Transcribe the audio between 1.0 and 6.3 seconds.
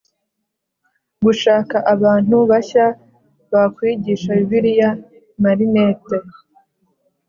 Gushaka abantu bashya bakwigisha bibiliya marinette